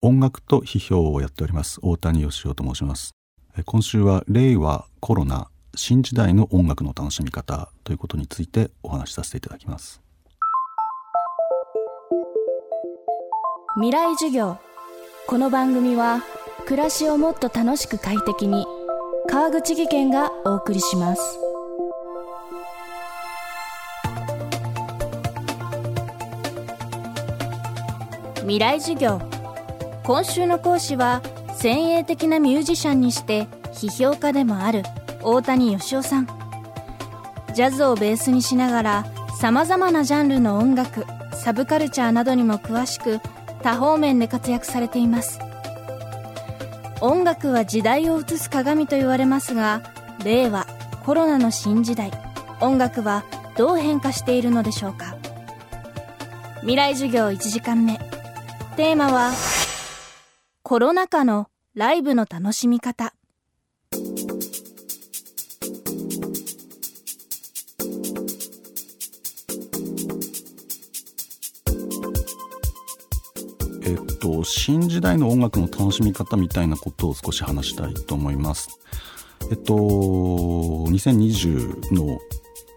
[0.00, 1.80] 音楽と批評をやっております。
[1.82, 3.16] 大谷義雄と申します。
[3.64, 10.00] 今週は令和コロナ新時代の音楽の楽しみ方ということについてお話しさせていただきます。
[13.74, 14.58] 未来授業。
[15.26, 16.22] この番組は
[16.64, 18.64] 暮らしをもっと楽しく快適に
[19.28, 21.40] 川口義賢がお送りします。
[28.42, 29.37] 未来授業。
[30.08, 31.20] 今週の講師は
[31.54, 33.42] 先鋭的なミュージシャンにして
[33.74, 34.82] 批評家でもある
[35.22, 36.26] 大谷義雄さん。
[37.52, 39.06] ジャズをベースにしながら
[39.38, 41.04] さまざまなジャンルの音楽
[41.34, 43.20] サブカルチャーなどにも詳しく
[43.62, 45.40] 多方面で活躍されています。
[47.02, 49.82] 音楽は時代を映す鏡と言われますが
[50.24, 50.66] 令和
[51.04, 52.10] コロナの新時代。
[52.62, 53.26] 音楽は
[53.58, 55.18] どう変化しているのでしょうか。
[56.60, 57.98] 未来授業1時間目。
[58.76, 59.32] テーマは
[60.68, 63.14] コロナ禍のライブの楽しみ方。
[73.82, 78.68] えっと新時代の音楽の楽しみ方みたいなことを少し話したいと思います。
[79.50, 82.20] えっと2020の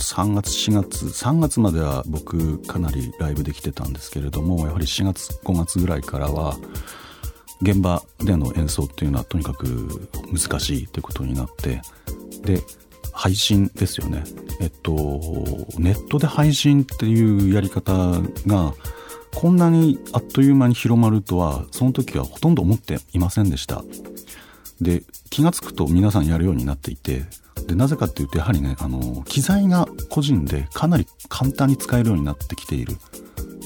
[0.00, 6.56] 3月4月3月までは僕かなりライブできてたんですけれどもやはり4月5月ぐらいからは
[7.62, 11.80] 現場での演奏っていうのはとにかく難しいということになって
[12.42, 12.62] で
[13.12, 14.24] 配信ですよね。
[14.60, 14.92] えっと
[15.78, 17.92] ネットで配信っていうやり方
[18.46, 18.74] が
[19.34, 23.82] こんなにあっという間に広まるとはその時はほとんど思っていませんでした。
[24.80, 27.24] で気が付くと皆さんやるようになっていて
[27.66, 32.96] でなぜかっていうとやはりねあの機材が個人でかなり簡単に使えるようになってきている。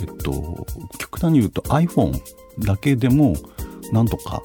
[0.00, 0.66] えっと
[0.98, 2.20] 極端に言うと iPhone
[2.60, 3.34] だけでも
[3.92, 4.42] なんとか、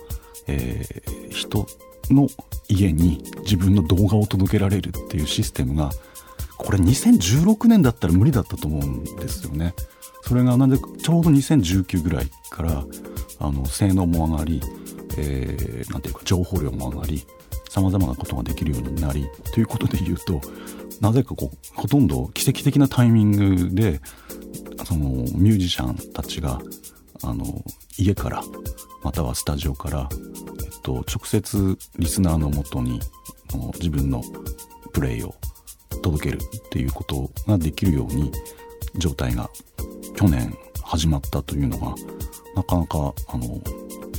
[0.47, 1.65] えー、人
[2.09, 2.27] の
[2.67, 5.91] 家に自分の動画を届けられるっていうシステムが
[6.57, 9.73] これ2016年だったら無理だったと思うんですよね。
[10.23, 12.83] それがなんでちょうど2019ぐらいから
[13.39, 14.61] あの性能も上がり、
[15.17, 17.23] えー、なんていうか情報量も上がり
[17.69, 20.41] さまざまなことができるようになりということで言うと
[21.01, 23.99] なぜかこうほとんど奇跡的なタイミングで
[24.85, 26.59] そのミュージシャンたちが
[27.21, 27.45] あの
[27.97, 28.41] 家から
[29.05, 32.99] またはスタジオから、えっと、直接リスナーのもとに
[33.75, 34.23] 自分の
[34.93, 35.35] プレイを
[36.01, 38.31] 届けるっていうことができるように
[38.97, 39.47] 状態が
[40.15, 41.93] 去年始まったというのが
[42.55, 43.61] なかなかあの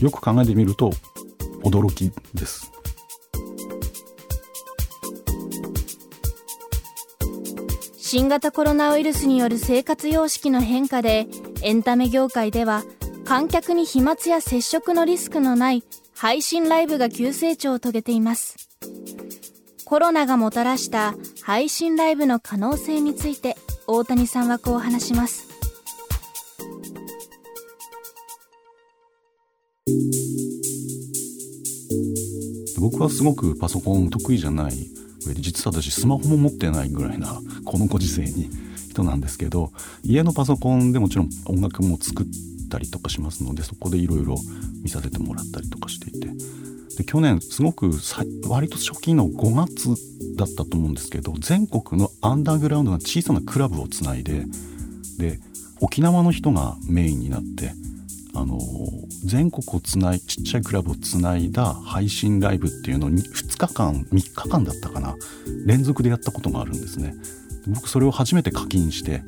[0.00, 0.92] よく考えてみると
[1.64, 2.70] 驚きです。
[7.96, 11.26] 新型コロナウイルスによる生活様式の変化で
[11.62, 12.84] エンタメ業界では
[13.26, 15.82] 観客に飛沫や接触のリスクのない
[16.14, 18.68] 配信ライブが急成長を遂げています。
[19.84, 23.56] コロナがもたらした配信ライブの可能性について
[23.88, 25.48] 大谷さんはこう話します。
[32.78, 34.72] 僕はすごくパソコン得意じゃない
[35.26, 38.48] 上で実は私スマホも持ってないぐらいなこのご時世に
[38.88, 39.72] 人なんですけど
[40.04, 42.26] 家のパソコンでもちろん音楽も作っ
[42.68, 44.36] たりとかしますのでそこでいろいろ
[44.82, 46.28] 見させてもらったりとかしていて。
[46.96, 47.90] で去年すごく
[48.48, 49.94] 割と初期の5月
[50.36, 54.46] だったと思うんですけど全国のアンダーグラウンドな小さなクラブをつないで
[55.18, 55.38] で
[55.80, 57.72] 沖縄の人がメインになって
[58.34, 58.58] あの
[59.24, 65.16] 全国をつないちっちゃいクラブをつないだ配信ライブっていうのを2日間3日間だったかな
[65.64, 67.14] 連続でやったことがあるんですね。
[67.68, 69.22] 僕それを初めて課金して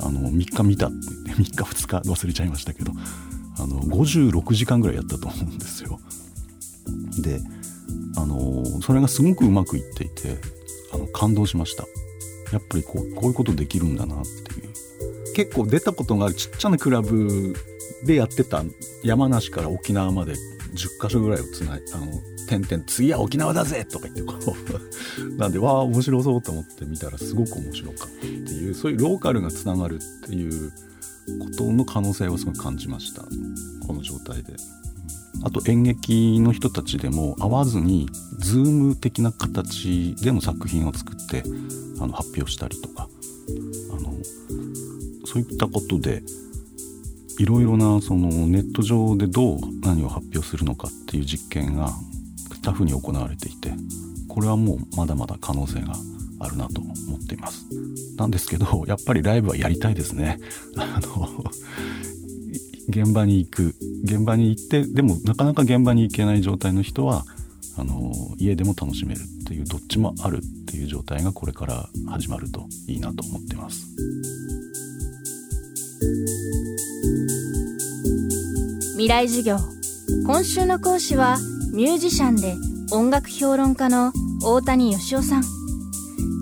[0.00, 2.92] あの3日見たって3 日2日忘れちゃいましたけど
[3.58, 6.00] あの56時間ぐらいやったと思うんですよ。
[7.20, 7.40] で
[8.16, 10.38] あのそれがすごくうまくいっていて
[10.92, 11.84] あの感動しました。
[12.52, 14.68] やっぱりこうこういうことできるんだなっていう。
[15.34, 17.54] 結構出たことがあるちっちゃなクラブ
[18.04, 18.64] でやってた
[19.04, 20.34] 山梨から沖縄まで
[20.78, 22.06] 10か所ぐらいをつないあの
[22.48, 30.72] 点々次は沖縄だぜとか言ってこう なんでわあ面白そうと思って見たらすごく面白かったっていうそういうローカルがつながるっていう
[31.40, 33.22] ことの可能性をすごく感じました
[33.86, 34.54] この状態で。
[35.44, 38.08] あと演劇の人たちでも会わずに
[38.38, 41.44] ズーム的な形での作品を作って
[42.00, 43.08] あの発表したりとか
[43.92, 44.14] あの
[45.26, 46.22] そういったことで
[47.38, 51.90] いろいろなそのネット上でどう何を発表するのかっていう実験が
[52.62, 53.72] タフに行われていて
[54.28, 55.94] これはもうまだまだ可能性が
[56.40, 57.66] あるなと思っています。
[58.16, 60.38] なんですけどやっぱりライブはやりたいですね。
[60.76, 61.44] あの
[62.88, 63.74] 現場に行く。
[64.04, 67.24] 現場に行ってでもなかなか現場に行けない状態の人は
[67.76, 73.86] あの家でも楽しめるっていうどっちもあるっていう状態がこれから始まるといいなと思ってます。
[78.92, 79.58] 未来授業
[80.26, 81.38] 今週の講師は
[81.72, 82.56] ミュージシャンで
[82.92, 84.12] 音楽評論家の
[84.42, 85.42] 大谷義夫さん。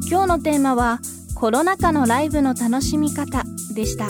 [0.09, 1.01] 今日のテーマは
[1.35, 3.45] コロナ禍のライブの楽しみ方
[3.75, 4.09] でした。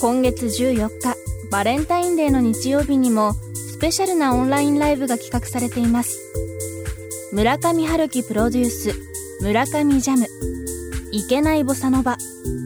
[0.00, 1.14] 今月14日
[1.50, 6.18] バレンタインデーの日曜日にもスペシャルなオンラインライブが企画されています。
[7.32, 8.92] 村上春樹プロデュース
[9.40, 10.53] 村上ジャム。
[11.14, 12.18] いけないボサノバ。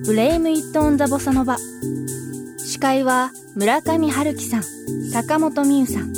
[0.07, 1.59] ブレイムイットオンザボサノバ。
[2.57, 4.63] 司会は村上春樹さん
[5.13, 6.11] 坂本美優さん。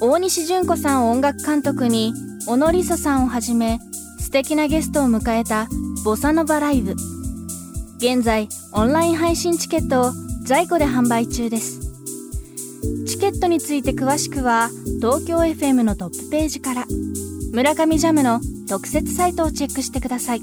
[0.00, 2.14] 大西純子さんを音楽監督に
[2.46, 3.80] 小野梨沙さんをはじめ
[4.20, 5.66] 素敵なゲストを迎えた
[6.04, 6.94] ボサノバライブ。
[7.96, 10.12] 現在オンライン配信チケットを
[10.44, 11.80] 在庫で販売中です。
[13.08, 14.70] チケットについて詳しくは
[15.00, 16.86] 東京 FM のトップページから。
[17.52, 20.42] 村上ジャムの特設サイトをチェックしてください。